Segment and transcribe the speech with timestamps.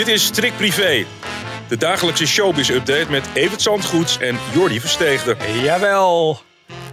[0.00, 1.04] Dit is Strik Privé.
[1.68, 5.36] De dagelijkse showbiz-update met Evert Zandgoeds en Jordi Versteegde.
[5.62, 6.38] Jawel,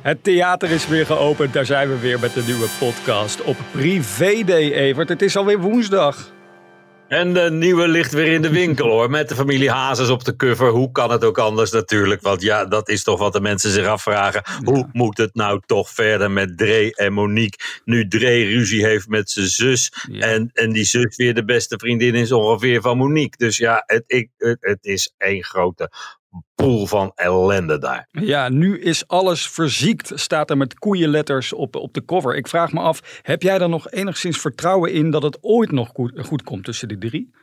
[0.02, 1.54] het theater is weer geopend.
[1.54, 5.10] Daar zijn we weer met de nieuwe podcast op Privé Day, Evert.
[5.10, 6.32] Het is alweer woensdag.
[7.08, 9.10] En de nieuwe ligt weer in de winkel hoor.
[9.10, 10.70] Met de familie Hazes op de cover.
[10.70, 12.22] Hoe kan het ook anders natuurlijk?
[12.22, 14.44] Want ja, dat is toch wat de mensen zich afvragen.
[14.64, 17.82] Hoe moet het nou toch verder met Dre en Monique?
[17.86, 19.92] Nu Dre ruzie heeft met zijn zus.
[20.20, 23.38] En, en die zus weer de beste vriendin is ongeveer van Monique.
[23.38, 25.92] Dus ja, het, ik, het, het is één grote
[26.56, 28.08] pool van ellende daar.
[28.12, 32.36] Ja, nu is alles verziekt, staat er met koeienletters op, op de cover.
[32.36, 35.90] Ik vraag me af, heb jij er nog enigszins vertrouwen in dat het ooit nog
[35.94, 37.36] goed, goed komt tussen die drie?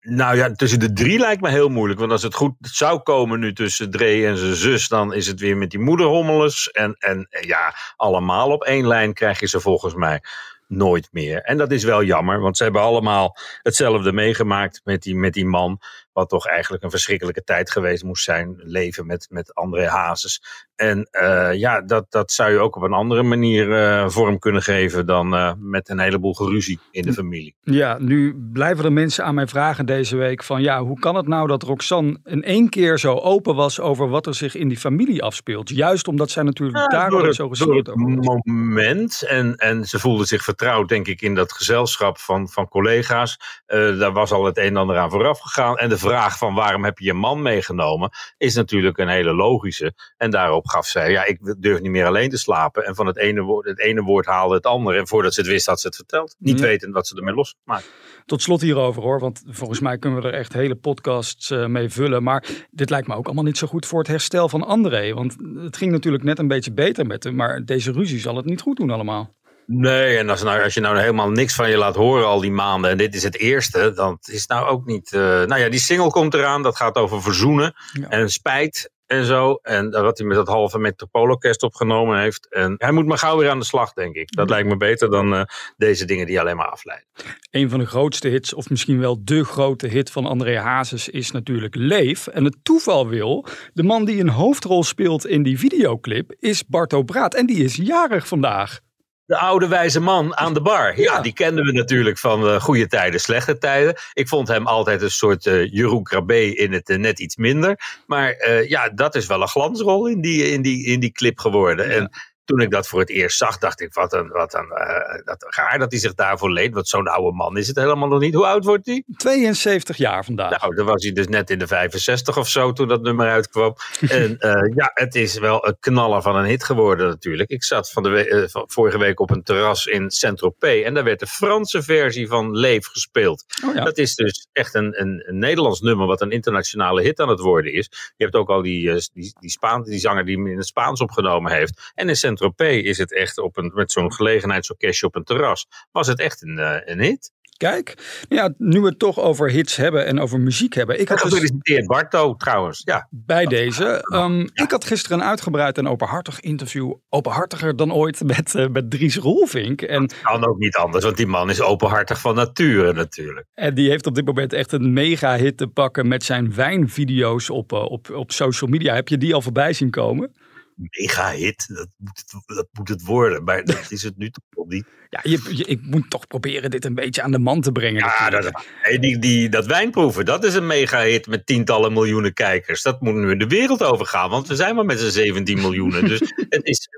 [0.00, 2.00] Nou ja, tussen de drie lijkt me heel moeilijk.
[2.00, 5.40] Want als het goed zou komen nu tussen Dre en zijn zus, dan is het
[5.40, 6.70] weer met die moederhommelers.
[6.70, 10.20] En, en ja, allemaal op één lijn krijg je ze volgens mij
[10.68, 11.42] nooit meer.
[11.42, 15.46] En dat is wel jammer, want ze hebben allemaal hetzelfde meegemaakt met die, met die
[15.46, 15.80] man.
[16.16, 18.54] Wat toch eigenlijk een verschrikkelijke tijd geweest moest zijn.
[18.56, 20.42] Leven met, met André Hazes.
[20.76, 24.62] En uh, ja, dat, dat zou je ook op een andere manier uh, vorm kunnen
[24.62, 27.54] geven dan uh, met een heleboel geruzie in de familie.
[27.60, 31.26] Ja, nu blijven er mensen aan mij vragen deze week van ja, hoe kan het
[31.26, 34.78] nou dat Roxanne in één keer zo open was over wat er zich in die
[34.78, 35.68] familie afspeelt?
[35.68, 40.24] Juist omdat zij natuurlijk ja, daardoor zo gesloten Door het moment en, en ze voelde
[40.24, 43.62] zich vertrouwd denk ik in dat gezelschap van, van collega's.
[43.66, 45.76] daar was al het een en ander aan vooraf gegaan.
[45.76, 49.94] En de vraag van waarom heb je je man meegenomen is natuurlijk een hele logische.
[50.16, 52.84] En daarop gaf zij, ja, ik durf niet meer alleen te slapen.
[52.84, 54.98] En van het ene woord, het ene woord haalde het andere.
[54.98, 56.36] En voordat ze het wist, had ze het verteld.
[56.38, 56.64] Niet ja.
[56.64, 57.90] wetend wat ze ermee losmaakt.
[58.24, 61.88] Tot slot hierover hoor, want volgens mij kunnen we er echt hele podcasts uh, mee
[61.88, 62.22] vullen.
[62.22, 65.14] Maar dit lijkt me ook allemaal niet zo goed voor het herstel van André.
[65.14, 67.34] Want het ging natuurlijk net een beetje beter met hem.
[67.34, 69.34] Maar deze ruzie zal het niet goed doen allemaal.
[69.66, 72.50] Nee, en als, nou, als je nou helemaal niks van je laat horen al die
[72.50, 75.12] maanden, en dit is het eerste, dan is het nou ook niet.
[75.12, 78.08] Uh, nou ja, die single komt eraan, dat gaat over verzoenen ja.
[78.08, 79.58] en spijt en zo.
[79.62, 82.54] En wat hij met dat halve Metropoolorkest opgenomen heeft.
[82.54, 84.32] En hij moet maar gauw weer aan de slag, denk ik.
[84.36, 85.42] Dat lijkt me beter dan uh,
[85.76, 87.06] deze dingen die alleen maar afleiden.
[87.50, 91.30] Een van de grootste hits, of misschien wel de grote hit van André Hazes, is
[91.30, 92.26] natuurlijk Leef.
[92.26, 97.02] En het toeval wil, de man die een hoofdrol speelt in die videoclip, is Barto
[97.02, 97.34] Braat.
[97.34, 98.84] En die is jarig vandaag.
[99.26, 101.00] De oude wijze man aan de bar.
[101.00, 101.20] Ja, ja.
[101.20, 103.94] die kenden we natuurlijk van uh, goede tijden, slechte tijden.
[104.12, 108.02] Ik vond hem altijd een soort uh, Jeroen Krabbe in het uh, net iets minder.
[108.06, 111.88] Maar ja, dat is wel een glansrol in die, in die, in die clip geworden.
[111.88, 111.94] Ja.
[111.94, 112.10] En
[112.46, 115.46] toen ik dat voor het eerst zag, dacht ik, wat een, wat een uh, dat,
[115.48, 116.74] raar dat hij zich daarvoor leed.
[116.74, 118.34] Want zo'n oude man is het helemaal nog niet.
[118.34, 119.04] Hoe oud wordt hij?
[119.16, 120.60] 72 jaar vandaag.
[120.60, 123.74] Nou, dan was hij dus net in de 65 of zo toen dat nummer uitkwam.
[124.08, 127.50] en uh, ja, het is wel een knaller van een hit geworden natuurlijk.
[127.50, 130.84] Ik zat van de we uh, van vorige week op een terras in Saint-Tropez.
[130.84, 133.44] En daar werd de Franse versie van Leef gespeeld.
[133.64, 133.84] Oh ja.
[133.84, 137.40] Dat is dus echt een, een, een, Nederlands nummer wat een internationale hit aan het
[137.40, 137.88] worden is.
[138.16, 141.00] Je hebt ook al die, die, die, Spaan, die zanger die hem in het Spaans
[141.00, 141.92] opgenomen heeft.
[141.94, 145.66] En in Saint-Tropez is het echt op een, met zo'n gelegenheidsorkestje op een terras.
[145.92, 147.34] Was het echt een, uh, een hit?
[147.56, 147.94] Kijk,
[148.28, 151.00] ja, nu we het toch over hits hebben en over muziek hebben.
[151.00, 153.08] Ik had Gefeliciteerd dus, Barto trouwens, ja.
[153.10, 154.08] Bij deze.
[154.14, 154.62] Um, ja.
[154.62, 156.94] Ik had gisteren een uitgebreid en openhartig interview.
[157.08, 159.82] Openhartiger dan ooit met, uh, met Dries Rolvink.
[159.82, 163.46] En, dat kan ook niet anders, want die man is openhartig van nature natuurlijk.
[163.54, 167.50] En die heeft op dit moment echt een mega hit te pakken met zijn wijnvideo's
[167.50, 168.94] op, uh, op, op social media.
[168.94, 170.32] Heb je die al voorbij zien komen?
[170.76, 171.68] Mega hit.
[171.68, 173.44] Dat moet, het, dat moet het worden.
[173.44, 174.86] Maar dat is het nu toch niet.
[175.10, 178.00] Ja, je, je, ik moet toch proberen dit een beetje aan de man te brengen.
[178.00, 178.64] Ja, dat,
[179.00, 182.82] die, die, dat wijnproeven, dat is een mega hit met tientallen miljoenen kijkers.
[182.82, 186.04] Dat moet nu in de wereld overgaan, want we zijn maar met z'n 17 miljoenen.
[186.04, 186.88] Dus het is,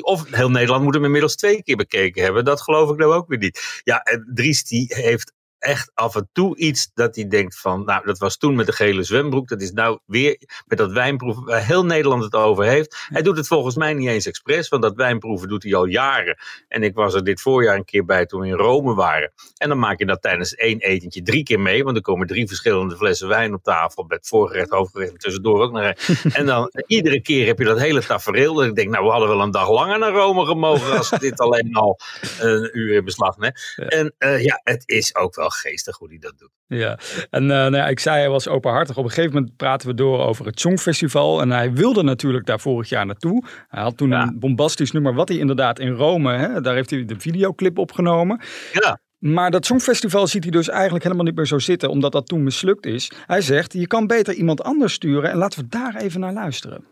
[0.00, 2.44] of heel Nederland moet hem inmiddels twee keer bekeken hebben.
[2.44, 3.80] Dat geloof ik nou ook weer niet.
[3.84, 4.02] Ja,
[4.34, 8.36] Dries die heeft echt af en toe iets dat hij denkt van, nou dat was
[8.36, 12.24] toen met de gele zwembroek, dat is nou weer met dat wijnproeven waar heel Nederland
[12.24, 12.96] het over heeft.
[13.08, 16.38] Hij doet het volgens mij niet eens expres, want dat wijnproeven doet hij al jaren.
[16.68, 19.32] En ik was er dit voorjaar een keer bij toen we in Rome waren.
[19.56, 22.46] En dan maak je dat tijdens één etentje drie keer mee, want er komen drie
[22.46, 25.76] verschillende flessen wijn op tafel, met voorgerecht, hoofdgerecht en tussendoor ook nog.
[26.38, 28.54] En dan iedere keer heb je dat hele tafereel.
[28.54, 31.40] Dat ik denk, nou we hadden wel een dag langer naar Rome gemogen als dit
[31.48, 31.98] alleen al
[32.40, 33.74] een uur in beslag neemt.
[33.76, 36.50] En uh, ja, het is ook wel geestig hoe hij dat doet.
[36.66, 36.98] Ja,
[37.30, 38.96] en uh, nou ja, ik zei hij was openhartig.
[38.96, 41.40] Op een gegeven moment praten we door over het Songfestival.
[41.40, 43.44] En hij wilde natuurlijk daar vorig jaar naartoe.
[43.68, 44.22] Hij had toen ja.
[44.22, 48.40] een bombastisch nummer, wat hij inderdaad in Rome, hè, daar heeft hij de videoclip opgenomen.
[48.72, 49.00] Ja.
[49.18, 52.42] Maar dat Songfestival ziet hij dus eigenlijk helemaal niet meer zo zitten, omdat dat toen
[52.42, 53.12] mislukt is.
[53.26, 56.84] Hij zegt, je kan beter iemand anders sturen en laten we daar even naar luisteren.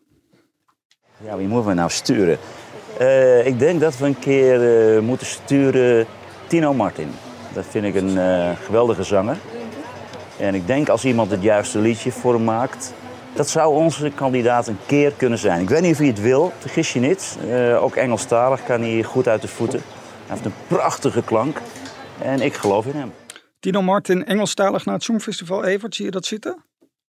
[1.24, 2.38] Ja, wie moeten we nou sturen?
[3.00, 6.06] Uh, ik denk dat we een keer uh, moeten sturen
[6.46, 7.08] Tino Martin.
[7.56, 9.36] Dat vind ik een uh, geweldige zanger.
[10.38, 12.92] En ik denk als iemand het juiste liedje voor hem maakt,
[13.34, 15.60] dat zou onze kandidaat een keer kunnen zijn.
[15.60, 17.38] Ik weet niet of hij het wil, vergis je niet.
[17.46, 19.80] Uh, ook Engelstalig kan hij goed uit de voeten.
[20.26, 21.60] Hij heeft een prachtige klank
[22.22, 23.12] en ik geloof in hem.
[23.60, 25.64] Tino Martin, Engelstalig naar het Songfestival.
[25.64, 26.64] Evert, zie je dat zitten?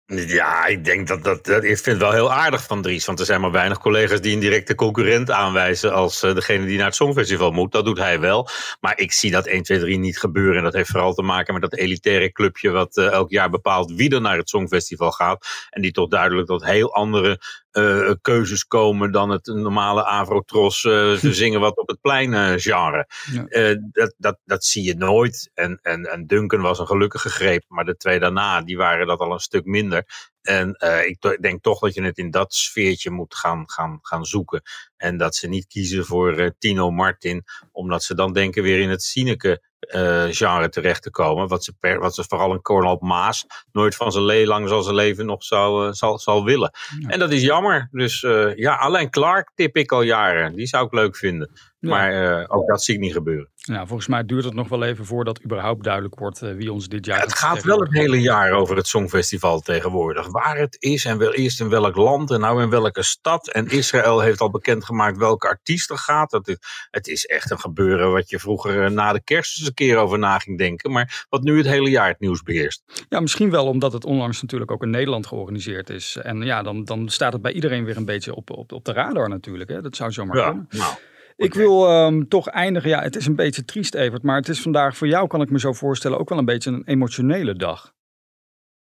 [0.08, 1.49] Ja, ik denk dat, dat.
[1.49, 3.05] Ik vind het wel heel aardig van Dries.
[3.05, 5.93] Want er zijn maar weinig collega's die een directe concurrent aanwijzen.
[5.93, 7.73] als uh, degene die naar het Songfestival moet.
[7.73, 8.49] Dat doet hij wel.
[8.81, 10.56] Maar ik zie dat 1, 2, 3 niet gebeuren.
[10.56, 12.70] En dat heeft vooral te maken met dat elitaire clubje.
[12.70, 15.47] wat uh, elk jaar bepaalt wie er naar het Songfestival gaat.
[15.70, 17.41] En die toch duidelijk tot heel andere
[17.78, 22.52] uh, keuzes komen dan het normale Avrotros uh, te zingen wat op het plein uh,
[22.56, 23.06] genre.
[23.32, 23.75] Ja.
[23.93, 25.50] dat, dat, dat zie je nooit.
[25.55, 29.20] En, en, en Duncan was een gelukkige greep, maar de twee daarna die waren dat
[29.20, 30.05] al een stuk minder.
[30.47, 30.77] En
[31.07, 34.63] ik denk toch dat je het in dat sfeertje moet gaan, gaan, gaan zoeken.
[34.97, 39.03] En dat ze niet kiezen voor Tino Martin, omdat ze dan denken weer in het
[39.03, 39.63] Sineke
[39.95, 41.49] uh, genre terecht te komen.
[41.49, 44.83] Wat ze, per, wat ze vooral een Cornel Maas nooit van zijn le lang zal
[44.83, 46.71] zijn leven nog zou, zal, zal willen.
[47.01, 47.09] Ja.
[47.09, 47.89] En dat is jammer.
[47.91, 48.21] Dus
[48.55, 50.55] ja, alleen Clark tip ik al jaren.
[50.55, 51.51] Die zou ik leuk vinden.
[51.78, 51.88] Ja.
[51.88, 53.50] Maar ook dat zie ik niet gebeuren.
[53.55, 57.06] Ja, volgens mij duurt het nog wel even voordat überhaupt duidelijk wordt wie ons dit
[57.06, 57.19] jaar.
[57.19, 60.26] Ja, het gaat wel het hele jaar over het Songfestival tegenwoordig.
[60.26, 63.49] Waar het is en wel eerst in welk land en nou in welke stad.
[63.49, 66.31] En Israël heeft al bekendgemaakt welke artiest er gaat.
[66.31, 66.56] Dat is,
[66.90, 70.19] het is echt een gebeuren wat je vroeger na de kerst eens een keer over
[70.19, 70.93] na ging denken.
[70.93, 73.05] Maar wat nu het hele jaar het nieuws beheerst.
[73.08, 76.17] Ja, misschien wel omdat het onlangs natuurlijk ook in Nederland georganiseerd is.
[76.17, 78.93] En ja, dan, dan staat het bij iedereen weer een beetje op, op, op de
[78.93, 79.70] radar natuurlijk.
[79.70, 79.82] Hè?
[79.82, 80.67] Dat zou zomaar ja, kunnen.
[80.70, 80.94] Nou.
[81.37, 82.88] Ik wil um, toch eindigen.
[82.88, 84.23] Ja, het is een beetje triest, Evert.
[84.23, 86.71] Maar het is vandaag voor jou, kan ik me zo voorstellen, ook wel een beetje
[86.71, 87.94] een emotionele dag.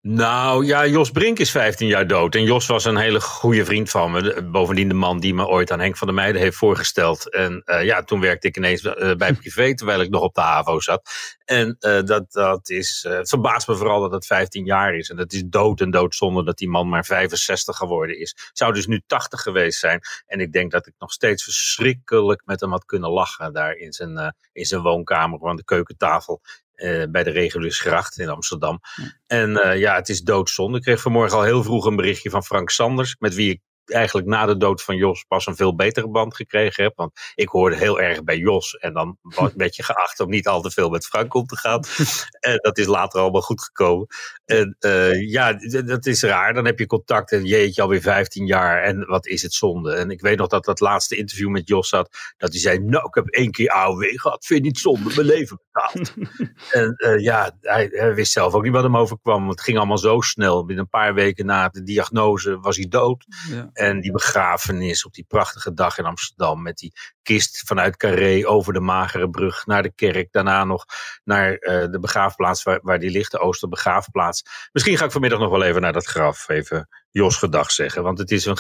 [0.10, 2.36] Nou ja, Jos Brink is 15 jaar dood.
[2.36, 4.44] En Jos was een hele goede vriend van me.
[4.44, 7.34] Bovendien de man die me ooit aan Henk van der Meijden heeft voorgesteld.
[7.34, 10.42] En uh, ja, toen werkte ik ineens uh, bij privé terwijl ik nog op de
[10.42, 11.10] HAVO zat.
[11.46, 15.10] En uh, dat, dat is, het verbaast me vooral dat het 15 jaar is.
[15.10, 18.36] En dat is dood en doodzonde dat die man maar 65 geworden is.
[18.54, 20.02] Zou dus nu 80 geweest zijn.
[20.26, 23.54] En ik denk dat ik nog steeds verschrikkelijk met hem had kunnen lachen.
[23.54, 26.42] Daar in zijn, in zijn woonkamer aan de keukentafel.
[26.78, 28.80] Uh, bij de Regulusgracht in Amsterdam.
[28.96, 29.04] Ja.
[29.28, 30.78] En uh, ja, het is doodzonde.
[30.78, 34.28] Ik kreeg vanmorgen al heel vroeg een berichtje van Frank Sanders, met wie ik eigenlijk
[34.28, 36.96] na de dood van Jos pas een veel betere band gekregen heb.
[36.96, 38.74] Want ik hoorde heel erg bij Jos.
[38.74, 39.18] En dan
[39.56, 41.84] werd je geacht om niet al te veel met Frank om te gaan.
[42.52, 44.08] en dat is later allemaal goed gekomen.
[44.46, 45.54] En uh, ja,
[45.86, 46.54] dat is raar.
[46.54, 48.84] Dan heb je contact en jeetje, alweer 15 jaar.
[48.84, 49.94] En wat is het zonde?
[49.94, 52.18] En ik weet nog dat dat laatste interview met Jos zat.
[52.38, 54.46] Dat hij zei, nou, ik heb één keer AOW gehad.
[54.46, 55.16] Vind je niet zonde?
[55.16, 56.14] Mijn leven betaald.
[56.72, 59.50] en uh, ja, hij, hij, wist zelf ook niet wat hem overkwam.
[59.50, 60.66] Het ging allemaal zo snel.
[60.66, 63.26] Binnen een paar weken na de diagnose was hij dood.
[63.50, 63.70] Ja.
[63.78, 66.62] En die begrafenis op die prachtige dag in Amsterdam.
[66.62, 70.32] Met die kist vanuit Carré over de Magere Brug naar de kerk.
[70.32, 70.86] Daarna nog
[71.24, 71.58] naar uh,
[71.92, 74.70] de begraafplaats waar, waar die ligt, de Oosterbegraafplaats.
[74.72, 76.50] Misschien ga ik vanmiddag nog wel even naar dat graf.
[76.50, 78.04] Even Jos gedag zeggen.
[78.04, 78.58] Want het is een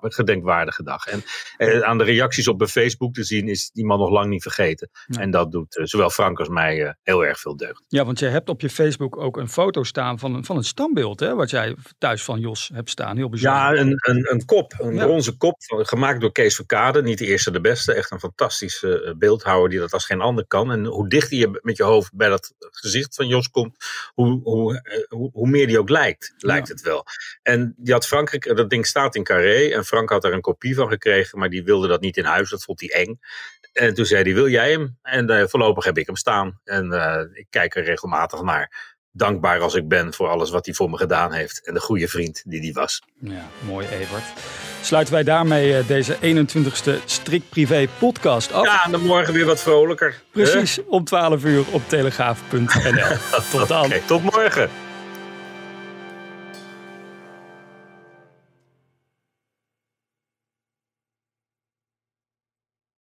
[0.00, 1.06] gedenkwaardige dag.
[1.06, 1.22] En
[1.56, 4.42] eh, aan de reacties op mijn Facebook te zien is die man nog lang niet
[4.42, 4.90] vergeten.
[5.06, 5.20] Ja.
[5.20, 7.82] En dat doet uh, zowel Frank als mij uh, heel erg veel deugd.
[7.88, 10.64] Ja, want je hebt op je Facebook ook een foto staan van een, van een
[10.64, 11.20] standbeeld.
[11.20, 13.16] Hè, wat jij thuis van Jos hebt staan.
[13.16, 13.60] Heel bijzonder.
[13.60, 14.74] Ja, een, een, een kop.
[14.78, 15.04] Een ja.
[15.04, 15.56] bronzen kop.
[15.66, 17.02] Gemaakt door Kees Verkade.
[17.02, 17.92] Niet de eerste de beste.
[17.92, 20.72] Echt een fantastische beeldhouwer die dat als geen ander kan.
[20.72, 23.76] En hoe dichter je met je hoofd bij dat gezicht van Jos komt.
[24.14, 26.34] Hoe, hoe, hoe, hoe meer die ook lijkt.
[26.38, 26.74] Lijkt ja.
[26.74, 27.04] het wel.
[27.42, 29.68] En die had Frankrijk, dat ding staat in Carré.
[29.68, 32.50] En Frank had er een kopie van gekregen, maar die wilde dat niet in huis.
[32.50, 33.20] Dat vond hij eng.
[33.72, 34.98] En toen zei hij, wil jij hem?
[35.02, 36.60] En uh, voorlopig heb ik hem staan.
[36.64, 38.98] En uh, ik kijk er regelmatig naar.
[39.12, 41.66] Dankbaar als ik ben voor alles wat hij voor me gedaan heeft.
[41.66, 43.02] En de goede vriend die hij was.
[43.20, 44.22] Ja, mooi Evert.
[44.82, 48.64] Sluiten wij daarmee deze 21ste Strikt Privé podcast af.
[48.64, 50.22] Ja, en dan morgen weer wat vrolijker.
[50.30, 53.16] Precies, om 12 uur op telegraaf.nl.
[53.50, 53.84] tot dan.
[53.84, 54.89] Okay, tot morgen.